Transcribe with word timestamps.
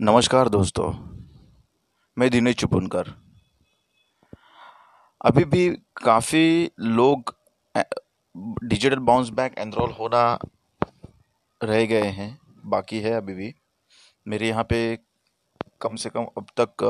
नमस्कार 0.00 0.48
दोस्तों, 0.48 0.86
मैं 2.16 2.28
दिनेश 2.30 2.56
चुपुनकर। 2.56 3.08
अभी 5.20 5.44
भी 5.44 5.68
काफ़ी 5.96 6.70
लोग 6.80 7.34
डिजिटल 8.34 8.98
बाउंस 9.00 9.28
बैक 9.30 9.58
एनरोल 9.58 9.90
होना 9.90 10.22
रह 11.60 11.84
गए 11.86 12.08
हैं, 12.08 12.38
बाकी 12.66 13.00
है 13.00 13.12
अभी 13.12 13.34
भी। 13.34 13.52
मेरे 14.26 14.48
यहाँ 14.48 14.64
पे 14.64 14.98
कम 15.82 15.96
से 15.96 16.10
कम 16.10 16.26
अब 16.38 16.46
तक 16.60 16.84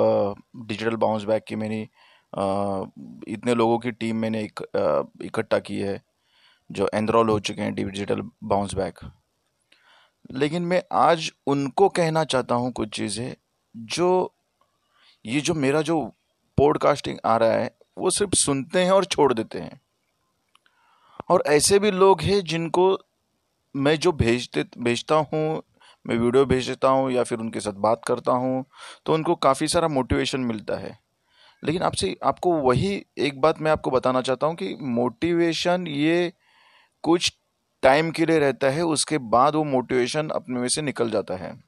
डिजिटल 0.58 0.96
बाउंस 0.96 1.24
बैक 1.24 1.44
की 1.48 1.56
मैंने 1.56 1.80
इतने 3.34 3.54
लोगों 3.54 3.78
की 3.78 3.92
टीम 3.92 4.16
मैंने 4.16 4.42
इकट्ठा 4.42 5.58
की 5.58 5.78
है, 5.78 6.00
जो 6.70 6.88
एनरोल 6.94 7.28
हो 7.30 7.38
चुके 7.40 7.62
हैं 7.62 7.74
डिजिटल 7.74 8.22
बाउंस 8.44 8.74
बैक 8.74 8.98
लेकिन 10.30 10.62
मैं 10.62 10.82
आज 10.92 11.30
उनको 11.46 11.88
कहना 11.88 12.24
चाहता 12.24 12.54
हूँ 12.54 12.72
कुछ 12.72 12.88
चीज़ें 12.88 13.34
जो 13.74 14.34
ये 15.24 15.40
जो 15.40 15.54
मेरा 15.54 15.82
जो 15.82 16.00
पॉडकास्टिंग 16.58 17.18
आ 17.26 17.36
रहा 17.36 17.52
है, 17.52 17.70
वो 17.98 18.10
सिर्फ़ 18.10 18.34
सुनते 18.34 18.82
हैं 18.84 18.90
और 18.90 19.04
छोड़ 19.04 19.32
देते 19.32 19.58
हैं। 19.58 19.80
और 21.30 21.42
ऐसे 21.46 21.78
भी 21.78 21.90
लोग 21.90 22.20
हैं 22.20 22.40
जिनको 22.44 22.98
मैं 23.74 23.96
जो 23.98 24.12
भेजते, 24.12 24.64
भेजता 24.78 25.14
हूँ, 25.14 25.62
मैं 26.04 26.16
वीडियो 26.16 26.44
भेज 26.46 26.68
देता 26.68 26.88
हूँ 26.88 27.10
या 27.12 27.22
फिर 27.24 27.38
उनके 27.38 27.60
साथ 27.60 27.72
बात 27.80 28.02
करता 28.06 28.32
हूँ 28.32 28.64
तो 29.06 29.14
उनको 29.14 29.34
काफ़ी 29.34 29.68
सारा 29.68 29.88
मोटिवेशन 29.88 30.40
मिलता 30.40 30.76
है। 30.76 30.98
लेकिन 31.62 31.82
आपसे, 31.82 32.16
आपको 32.24 32.52
वही 32.52 33.04
एक 33.18 33.40
बात 33.40 33.60
मैं 33.60 33.70
आपको 33.70 33.90
बताना 33.90 34.20
चाहता 34.22 34.46
हूँ 34.46 34.54
कि 34.54 34.76
मोटिवेशन 34.82 35.86
ये 35.88 36.32
कुछ 37.04 37.32
टाइम 37.84 38.10
के 38.10 38.26
लिए 38.26 38.38
रहता 38.38 38.70
है, 38.70 38.82
उसके 38.82 39.18
बाद 39.18 39.54
वो 39.54 39.64
मोटिवेशन 39.64 40.28
अपने 40.28 40.60
में 40.60 40.68
से 40.68 40.82
निकल 40.82 41.10
जाता 41.10 41.34
है। 41.34 41.64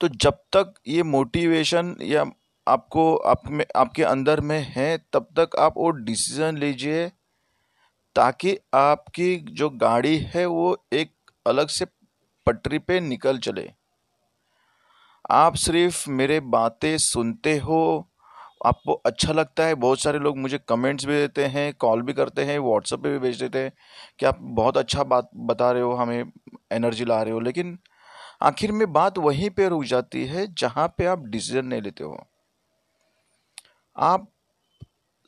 तो 0.00 0.08
जब 0.08 0.32
तक 0.32 0.74
ये 0.88 1.02
मोटिवेशन 1.02 1.96
या 2.02 2.24
आपको, 2.68 3.16
आप 3.16 3.42
में, 3.46 3.66
आपके 3.76 4.02
अंदर 4.02 4.40
में 4.40 4.60
है, 4.60 4.98
तब 5.12 5.28
तक 5.38 5.56
आप 5.58 5.74
वो 5.76 5.90
डिसीज़न 5.90 6.56
लीजिए, 6.56 7.08
ताकि 8.16 8.58
आपकी 8.74 9.36
जो 9.36 9.70
गाड़ी 9.70 10.18
है, 10.18 10.46
वो 10.46 10.86
एक 10.92 11.12
अलग 11.46 11.68
से 11.68 11.84
पटरी 12.46 12.78
पे 12.78 13.00
निकल 13.00 13.38
चले। 13.38 13.70
आप 15.30 15.54
सिर्फ़ 15.54 16.10
मेरे 16.10 16.40
बातें 16.40 16.98
सुनते 16.98 17.58
हो 17.58 18.08
आपको 18.64 18.92
अच्छा 19.06 19.32
लगता 19.32 19.64
है? 19.64 19.74
बहुत 19.74 20.00
सारे 20.00 20.18
लोग 20.18 20.38
मुझे 20.38 20.58
कमेंट्स 20.68 21.04
भी 21.06 21.12
देते 21.12 21.44
हैं 21.46 21.72
कॉल 21.74 22.02
भी 22.02 22.12
करते 22.12 22.44
हैं 22.44 22.58
व्हाट्सएप 22.58 23.00
पे 23.00 23.10
भी 23.10 23.18
भेज 23.18 23.40
देते 23.40 23.58
हैं 23.58 23.72
कि 24.20 24.26
आप 24.26 24.38
बहुत 24.40 24.76
अच्छा 24.76 25.02
बात 25.04 25.30
बता 25.36 25.70
रहे 25.72 25.82
हो, 25.82 25.92
हमें 25.94 26.24
एनर्जी 26.72 27.04
ला 27.04 27.22
रहे 27.22 27.32
हो। 27.32 27.40
लेकिन 27.40 27.78
आखिर 28.42 28.72
में 28.72 28.92
बात 28.92 29.18
वहीं 29.18 29.50
पे 29.50 29.68
रुक 29.68 29.84
जाती 29.84 30.24
है 30.26 30.46
जहाँ 30.54 30.88
पे 30.98 31.06
आप 31.06 31.24
डिसीज़न 31.26 31.66
नहीं 31.66 31.82
लेते 31.82 32.04
हो। 32.04 32.18
आप 33.96 34.28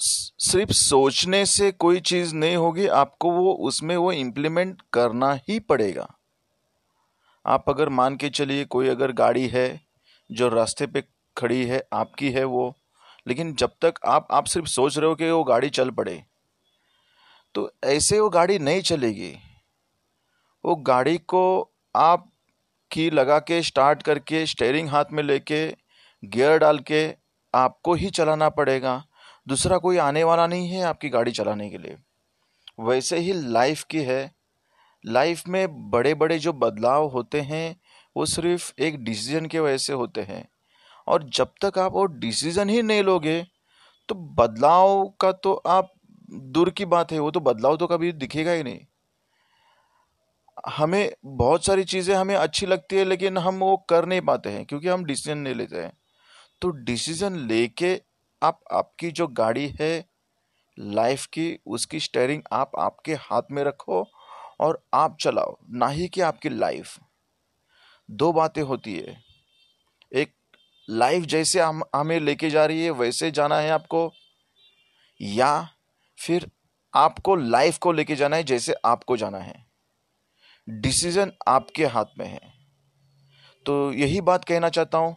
सिर्फ़ 0.00 0.72
सोचने 0.72 1.44
से 1.46 1.70
कोई 1.72 2.00
चीज़ 2.00 2.34
नहीं 2.34 2.56
होगी, 2.56 2.86
आपको 2.86 3.30
वो 3.30 3.52
उसमें 3.52 3.96
वो 3.96 4.12
इम्प्लीमेंट 4.12 4.82
करना 4.92 5.32
ही 5.48 5.58
पड़ेगा। 5.60 6.08
आप 7.44 7.64
अगर 7.68 7.88
मान 7.88 8.16
के 8.16 8.28
चलिए 8.28 8.64
कोई 8.64 8.88
अगर 8.88 9.12
गाड़ी 9.12 9.46
है 9.46 9.68
जो 10.30 10.48
रास्ते 10.48 10.86
पे 10.86 11.02
खड़ी 11.36 11.64
है, 11.66 11.82
आपकी 11.92 12.30
है 12.30 12.44
वो 12.44 12.74
लेकिन 13.28 13.54
जब 13.54 13.70
तक 13.82 13.94
आप 14.06 14.28
आप 14.30 14.44
सिर्फ़ 14.44 14.66
सोच 14.66 14.98
रहे 14.98 15.08
हो 15.08 15.14
कि 15.14 15.30
वो 15.30 15.44
गाड़ी 15.44 15.70
चल 15.70 15.90
पड़े 15.90 16.24
तो 17.54 17.72
ऐसे 17.84 18.20
वो 18.20 18.28
गाड़ी 18.30 18.58
नहीं 18.58 18.80
चलेगी। 18.80 19.38
वो 20.64 20.76
गाड़ी 20.76 21.18
को 21.18 21.72
आप 21.96 22.32
की 22.90 23.10
लगा 23.10 23.38
के 23.38 23.62
स्टार्ट 23.62 24.02
करके 24.02 24.46
स्टेयरिंग 24.46 24.88
हाथ 24.88 25.04
में 25.12 25.22
लेके 25.22 25.76
गियर 26.24 26.58
डाल 26.58 26.78
के 26.78 27.14
आपको 27.54 27.94
ही 27.94 28.10
चलाना 28.10 28.48
पड़ेगा। 28.48 29.04
दूसरा 29.48 29.78
कोई 29.78 29.96
आने 29.96 30.24
वाला 30.24 30.46
नहीं 30.46 30.68
है 30.68 30.82
आपकी 30.82 31.08
गाड़ी 31.08 31.32
चलाने 31.32 31.70
के 31.70 31.78
लिए। 31.78 31.96
वैसे 32.80 33.18
ही 33.18 33.32
लाइफ 33.32 33.84
की 33.84 34.02
है। 34.02 34.34
लाइफ 35.06 35.48
में 35.48 35.90
बड़े 35.90 36.14
बड़े 36.14 36.38
जो 36.38 36.52
बदलाव 36.52 37.06
होते 37.06 37.40
हैं, 37.40 37.76
वो 38.16 38.26
सिर्फ़ 38.26 38.72
एक 38.78 39.04
डिसीज़न 39.04 39.46
के 39.46 39.60
वजह 39.60 39.76
से 39.76 39.92
होते 39.92 40.20
हैं। 40.20 40.48
और 41.06 41.28
जब 41.34 41.52
तक 41.62 41.78
आप 41.78 41.92
वो 41.92 42.04
डिसीज़न 42.18 42.68
ही 42.68 42.82
नहीं 42.82 43.02
लोगे 43.02 43.42
तो 44.08 44.14
बदलाव 44.14 45.04
का 45.20 45.32
तो 45.32 45.52
आप 45.54 45.92
दूर 46.30 46.70
की 46.70 46.84
बात 46.84 47.12
है, 47.12 47.18
वो 47.18 47.30
तो 47.30 47.40
बदलाव 47.40 47.76
तो 47.76 47.86
कभी 47.86 48.12
दिखेगा 48.12 48.52
ही 48.52 48.62
नहीं। 48.62 48.80
हमें 50.68 51.12
बहुत 51.24 51.64
सारी 51.64 51.84
चीज़ें 51.84 52.14
हमें 52.14 52.34
अच्छी 52.34 52.66
लगती 52.66 52.96
है, 52.96 53.04
लेकिन 53.04 53.38
हम 53.38 53.58
वो 53.58 53.76
कर 53.90 54.06
नहीं 54.06 54.20
पाते 54.20 54.50
हैं, 54.50 54.64
क्योंकि 54.66 54.88
हम 54.88 55.04
डिसीज़न 55.04 55.38
नहीं 55.38 55.54
लेते 55.54 55.76
हैं। 55.76 55.92
तो 56.62 56.68
डिसीज़न 56.68 57.36
लेके 57.38 57.94
आप, 58.42 58.60
आपकी 58.72 59.10
जो 59.10 59.26
गाड़ी 59.26 59.66
है 59.80 60.04
लाइफ 60.78 61.26
की, 61.26 61.58
उसकी 61.66 62.00
स्टेयरिंग 62.00 62.42
आप 62.52 62.72
आपके 62.78 63.14
हाथ 63.20 63.50
में 63.50 63.62
रखो 63.64 64.06
और 64.60 64.82
आप 64.94 65.16
चलाओ, 65.20 65.56
ना 65.70 65.88
ही 65.88 66.08
कि 66.08 66.20
आपकी 66.20 66.48
लाइफ 66.48 66.98
दो 68.08 68.32
बातें 68.32 68.62
होती 68.62 68.94
है। 68.94 69.16
एक 70.12 70.32
लाइफ 70.88 71.24
जैसे 71.24 71.60
हम, 71.60 71.82
हमें 71.96 72.18
लेके 72.20 72.50
जा 72.50 72.64
रही 72.66 72.84
है, 72.84 72.90
वैसे 72.92 73.30
जाना 73.30 73.58
है 73.58 73.70
आपको, 73.70 74.10
या 75.20 75.68
फिर 76.18 76.50
आपको 76.94 77.36
लाइफ 77.36 77.78
को 77.78 77.92
लेके 77.92 78.16
जाना 78.16 78.36
है 78.36 78.42
जैसे 78.44 78.74
आपको 78.84 79.16
जाना 79.16 79.38
है। 79.38 79.64
डिसीज़न 80.68 81.32
आपके 81.48 81.86
हाथ 81.86 82.18
में 82.18 82.26
है। 82.26 82.40
तो 83.66 83.92
यही 83.92 84.20
बात 84.20 84.44
कहना 84.44 84.68
चाहता 84.68 84.98
हूँ, 84.98 85.16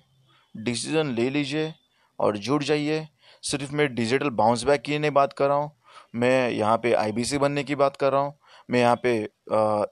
डिसीज़न 0.55 1.13
ले 1.15 1.29
लीजिए 1.29 1.73
और 2.19 2.37
जुड़ 2.39 2.63
जाइए। 2.63 3.07
सिर्फ़ 3.43 3.73
मैं 3.73 3.93
डिजिटल 3.95 4.29
बाउंस 4.31 4.63
बैक 4.63 4.81
की 4.81 4.97
नहीं 4.99 5.11
बात 5.11 5.33
कर 5.33 5.47
रहा 5.47 5.57
हूँ, 5.57 5.71
मैं 6.15 6.49
यहाँ 6.51 6.77
पे 6.77 6.93
आईबीसी 6.95 7.37
बनने 7.37 7.63
की 7.63 7.75
बात 7.75 7.97
कर 7.97 8.11
रहा 8.11 8.21
हूँ, 8.21 8.33
मैं 8.69 8.79
यहाँ 8.79 8.99
पे 9.03 9.17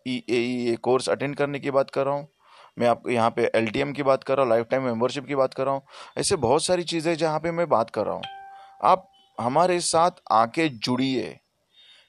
ई 0.07 0.23
ए 0.69 0.75
कोर्स 0.83 1.09
अटेंड 1.09 1.35
करने 1.35 1.59
की 1.59 1.71
बात 1.71 1.89
कर 1.89 2.05
रहा 2.05 2.15
हूँ। 2.15 2.27
मैं 2.77 2.87
आप 2.87 3.07
यहाँ 3.09 3.29
पे 3.29 3.51
एलटीएम 3.55 3.91
की 3.93 4.03
बात 4.03 4.23
कर 4.23 4.35
रहा 4.37 4.43
हूँ 4.43 4.49
लाइफ 4.49 4.67
टाइम 4.71 4.83
मेम्बरशिप 4.83 5.25
की 5.27 5.35
बात 5.35 5.53
कर 5.53 5.65
रहा 5.65 5.73
हूँ। 5.73 5.81
ऐसे 6.17 6.35
बहुत 6.35 6.65
सारी 6.65 6.83
चीज़ें 6.83 7.15
जहाँ 7.15 7.39
पे 7.39 7.51
मैं 7.51 7.67
बात 7.69 7.89
कर 7.89 8.05
रहा 8.05 8.15
हूँ। 8.15 8.23
आप 8.83 9.07
हमारे 9.37 9.79
साथ 9.79 10.21
आके 10.31 10.67
जुड़िए। 10.69 11.37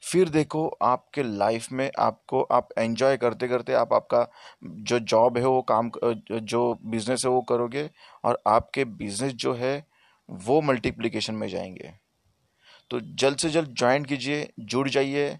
फिर 0.02 0.28
देखो 0.28 0.66
आपके 0.82 1.22
लाइफ 1.22 1.66
में 1.72 1.90
आपको 1.98 2.42
आप 2.42 2.68
एंजॉय 2.78 3.16
करते 3.16 3.48
करते 3.48 3.72
आप 3.72 3.92
आपका 3.92 4.26
जो 4.64 4.98
जॉब 4.98 5.38
है 5.38 5.44
वो 5.44 5.62
काम 5.62 5.90
जो 6.28 6.78
बिज़नेस 6.84 7.22
है 7.24 7.30
वो 7.30 7.40
करोगे 7.42 7.88
और 8.24 8.42
आपके 8.46 8.84
बिज़नेस 8.84 9.32
जो 9.32 9.54
है 9.54 9.86
वो 10.28 10.60
मल्टीप्लिकेशन 10.60 11.34
में 11.34 11.48
जाएँगे। 11.48 11.92
तो 12.90 13.00
जल्द 13.00 13.38
से 13.38 13.50
जल्द 13.50 13.74
ज्वाइन 13.74 14.04
कीजिए, 14.04 14.48
जुड़ 14.60 14.88
जाइए। 14.88 15.38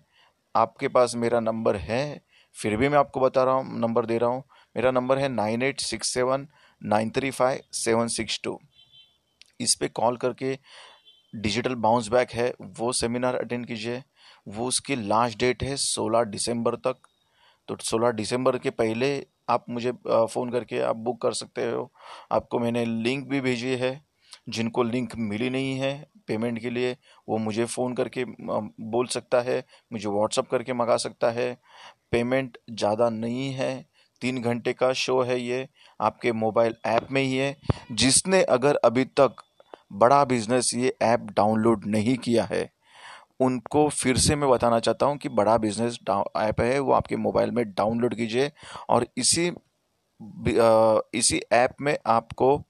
आपके 0.55 0.89
पास 0.89 1.15
मेरा 1.15 1.41
नंबर 1.41 1.77
है। 1.77 2.21
फिर 2.58 2.76
भी 2.76 2.88
मैं 2.88 2.98
आपको 2.98 3.20
बता 3.20 3.42
रहा 3.44 3.54
हूँ, 3.54 3.78
नंबर 3.80 4.06
दे 4.06 4.19
रहा 4.19 4.30
हूँ। 4.30 4.42
मेरा 4.76 4.91
नंबर 4.91 5.19
है 5.19 5.28
nine 5.28 5.62
eight 5.62 5.80
six 5.80 6.12
seven 6.14 6.46
nine 6.82 7.10
three 7.10 7.30
five 7.30 7.60
seven 7.72 8.08
six 8.08 8.41
two. 8.44 8.58
इस 9.60 9.74
पर 9.74 9.88
कॉल 9.88 10.16
करके 10.16 10.58
डिजिटल 11.34 11.74
बाउंस 11.74 12.08
बैक 12.08 12.30
है, 12.30 12.52
वो 12.60 12.92
सेमिनार 12.92 13.34
अटेंड 13.34 13.66
कीजिए। 13.66 14.02
वो 14.48 14.66
उसकी 14.66 14.97
लास्ट 14.97 15.38
डेट 15.38 15.62
है 15.62 15.76
सोलह 15.76 16.24
दिसंबर 16.24 16.74
तक। 16.76 16.97
तो 17.68 17.76
सोलह 17.80 18.10
दिसंबर 18.10 18.58
के 18.58 18.70
पहले 18.70 19.26
आप 19.50 19.64
मुझे 19.70 19.92
फ़ोन 20.06 20.50
करके 20.50 20.80
आप 20.80 20.97
बुक 20.97 21.20
कर 21.22 21.32
सकते 21.32 21.70
हो। 21.70 21.91
आपको 22.32 22.58
मैंने 22.58 22.84
लिंक 22.84 23.28
भी 23.28 23.41
भेजी 23.41 23.76
है। 23.76 24.07
जिनको 24.48 24.82
लिंक 24.82 25.14
मिली 25.19 25.50
नहीं 25.50 25.75
है 25.78 25.92
पेमेंट 26.28 26.59
के 26.59 26.70
लिए, 26.70 26.97
वो 27.28 27.38
मुझे 27.38 27.64
फ़ोन 27.66 27.94
करके 27.94 28.25
बोल 28.25 29.06
सकता 29.06 29.41
है, 29.41 29.62
मुझे 29.92 30.09
व्हाट्सअप 30.09 30.48
करके 30.50 30.72
मंगा 30.72 30.97
सकता 30.98 31.31
है। 31.31 31.56
पेमेंट 32.12 32.59
ज़्यादा 32.70 33.09
नहीं 33.10 33.50
है, 33.53 33.84
तीन 34.22 34.41
घंटे 34.42 34.72
का 34.72 34.92
शो 34.94 35.20
है 35.22 35.41
ये, 35.41 35.69
आपके 36.00 36.32
मोबाइल 36.34 36.74
ऐप 36.86 37.09
में 37.10 37.22
ही 37.22 37.36
है। 37.36 37.56
जिसने 37.92 38.42
अगर 38.45 38.77
अभी 38.84 39.04
तक 39.21 39.42
बड़ा 39.92 40.24
बिज़नेस 40.24 40.71
ये 40.74 40.97
ऐप 41.03 41.27
डाउनलोड 41.36 41.84
नहीं 41.86 42.16
किया 42.18 42.45
है, 42.45 42.68
उनको 43.41 43.89
फिर 43.91 44.16
से 44.18 44.36
मैं 44.36 44.48
बताना 44.50 44.78
चाहता 44.80 45.06
हूँ 45.06 45.16
कि 45.16 45.28
बड़ा 45.30 45.56
बिज़नेस 45.59 45.98
ऐप 46.39 46.60
है, 46.60 46.78
वो 46.78 46.92
आपके 46.92 47.16
मोबाइल 47.18 47.50
में 47.50 47.65
डाउनलोड 47.68 48.15
कीजिए 48.15 48.50
और 48.89 49.06
इसी 49.16 49.50
इसी 50.20 51.41
ऐप 51.53 51.74
में 51.80 51.97
आपको 52.06 52.60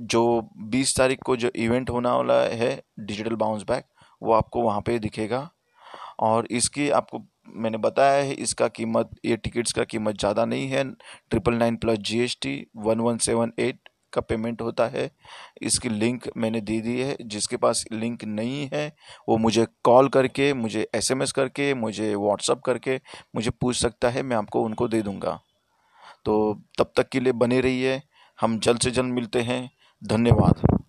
जो 0.00 0.50
20 0.68 0.96
तारीख 0.96 1.22
को 1.22 1.36
जो 1.36 1.50
इवेंट 1.56 1.90
होने 1.90 2.08
वाला 2.08 2.40
है, 2.42 2.82
डिजिटल 3.00 3.34
बाउंस 3.36 3.62
बैक, 3.62 3.84
वो 4.22 4.32
आपको 4.32 4.62
वहाँ 4.62 4.80
पे 4.80 4.98
दिखेगा। 4.98 5.48
और 6.20 6.46
इसकी 6.50 6.88
आपको, 6.90 7.22
मैंने 7.56 7.78
बताया 7.78 8.22
है, 8.22 8.32
इसका 8.34 8.68
कीमत, 8.68 9.10
ये 9.24 9.36
टिकट्स 9.36 9.72
का 9.72 9.84
कीमत 9.84 10.18
ज़्यादा 10.18 10.44
नहीं 10.44 10.68
है। 10.68 10.84
Triple 11.30 11.54
nine 11.54 11.76
plus 11.76 11.98
G 11.98 12.20
S 12.20 12.36
T 12.42 12.54
one 12.76 13.00
one 13.00 13.18
seven 13.18 13.52
eight 13.58 13.88
का 14.12 14.20
पेमेंट 14.20 14.62
होता 14.62 14.86
है। 14.86 15.10
इसकी 15.62 15.88
लिंक 15.88 16.28
मैंने 16.36 16.60
दे 16.60 16.80
दी 16.80 17.00
है। 17.00 17.16
जिसके 17.22 17.56
पास 17.56 17.84
लिंक 17.92 18.24
नहीं 18.24 18.68
है, 18.74 18.86
वो 19.28 19.36
मुझे 19.36 19.66
कॉल 19.84 20.08
करके, 20.08 20.52
मुझे 20.54 20.86
एसएमएस 20.94 21.32
करके, 21.32 21.72
मुझे 21.74 22.14
व्हाट्सअप 22.14 22.62
करके, 22.62 23.00
मुझे 23.34 23.50
पूछ 23.50 23.76
सकता 23.76 24.08
है, 24.08 24.22
मैं 24.22 24.36
आपको 24.36 24.62
उनको 24.62 24.88
दे 24.88 25.02
दूँगा। 25.02 25.38
तो 26.24 26.62
तब 26.78 26.92
तक 26.96 27.08
के 27.08 27.20
लिए 27.20 27.32
बने 27.32 27.60
रहिए। 27.60 28.02
हम 28.40 28.58
जल्द 28.58 28.80
से 28.80 28.90
जल्द 28.90 29.12
मिलते 29.12 29.42
हैं। 29.42 29.70
धन्यवाद। 30.04 30.82